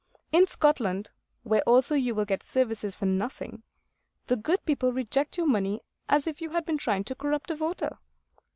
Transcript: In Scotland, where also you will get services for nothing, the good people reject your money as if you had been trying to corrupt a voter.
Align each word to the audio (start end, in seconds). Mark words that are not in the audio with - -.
In 0.31 0.47
Scotland, 0.47 1.11
where 1.43 1.61
also 1.67 1.93
you 1.93 2.15
will 2.15 2.25
get 2.25 2.41
services 2.41 2.95
for 2.95 3.05
nothing, 3.05 3.61
the 4.25 4.35
good 4.35 4.65
people 4.65 4.91
reject 4.91 5.37
your 5.37 5.45
money 5.45 5.81
as 6.09 6.25
if 6.25 6.41
you 6.41 6.49
had 6.49 6.65
been 6.65 6.79
trying 6.79 7.03
to 7.03 7.13
corrupt 7.13 7.51
a 7.51 7.55
voter. 7.55 7.99